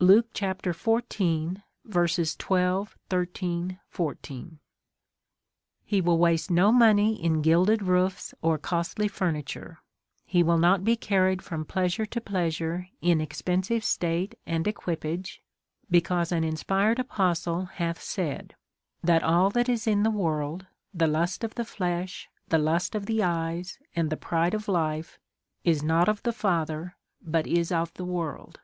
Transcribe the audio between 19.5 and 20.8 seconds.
is in the world,